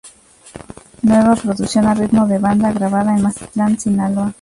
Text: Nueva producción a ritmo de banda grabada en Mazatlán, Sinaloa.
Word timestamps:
Nueva 1.03 1.35
producción 1.35 1.85
a 1.85 1.93
ritmo 1.93 2.25
de 2.25 2.39
banda 2.39 2.73
grabada 2.73 3.15
en 3.15 3.21
Mazatlán, 3.21 3.79
Sinaloa. 3.79 4.33